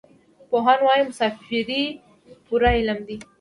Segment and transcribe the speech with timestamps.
[0.49, 1.83] پوهان وايي مسافري
[2.45, 3.17] پوره علم دی.